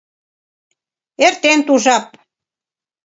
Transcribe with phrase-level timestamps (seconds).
[1.25, 2.05] Эртен ту жап.